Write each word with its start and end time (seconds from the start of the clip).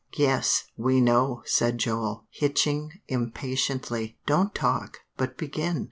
"Yes, 0.17 0.63
we 0.75 0.99
know," 0.99 1.43
said 1.45 1.77
Joel, 1.77 2.25
hitching 2.31 2.89
impatiently. 3.07 4.17
"Don't 4.25 4.55
talk, 4.55 4.97
but 5.15 5.37
begin." 5.37 5.79